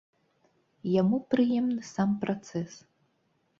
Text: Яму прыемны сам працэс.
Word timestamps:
Яму 1.01 1.19
прыемны 1.35 1.81
сам 1.93 2.17
працэс. 2.25 2.71